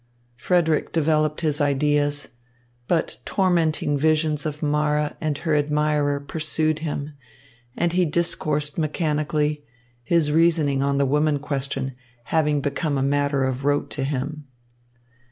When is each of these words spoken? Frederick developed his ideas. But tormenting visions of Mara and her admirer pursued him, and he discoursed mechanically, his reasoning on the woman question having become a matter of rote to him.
Frederick 0.35 0.91
developed 0.91 1.41
his 1.41 1.61
ideas. 1.61 2.29
But 2.87 3.19
tormenting 3.23 3.99
visions 3.99 4.47
of 4.47 4.63
Mara 4.63 5.15
and 5.21 5.37
her 5.37 5.55
admirer 5.55 6.19
pursued 6.19 6.79
him, 6.79 7.13
and 7.77 7.93
he 7.93 8.05
discoursed 8.05 8.79
mechanically, 8.79 9.63
his 10.01 10.31
reasoning 10.31 10.81
on 10.81 10.97
the 10.97 11.05
woman 11.05 11.37
question 11.37 11.93
having 12.23 12.61
become 12.61 12.97
a 12.97 13.03
matter 13.03 13.43
of 13.43 13.63
rote 13.63 13.91
to 13.91 14.03
him. 14.03 14.47